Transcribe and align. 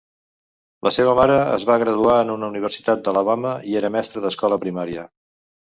La 0.87 0.91
seva 0.95 1.13
mare 1.19 1.35
es 1.57 1.65
va 1.71 1.75
graduar 1.83 2.17
en 2.23 2.33
una 2.37 2.49
universitat 2.55 3.05
d'Alabama 3.05 3.55
i 3.75 3.79
era 3.85 3.95
mestra 3.99 4.27
d'escola 4.27 4.61
primària. 4.67 5.09